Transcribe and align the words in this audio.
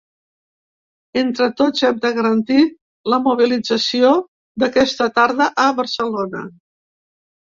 Entre 1.21 1.49
tots 1.59 1.83
hem 1.89 1.99
de 2.07 2.11
garantir 2.15 2.63
la 3.15 3.19
mobilització 3.27 4.15
d'aquesta 4.65 5.09
tarda 5.19 5.51
a 5.69 5.71
Barcelona. 5.83 6.43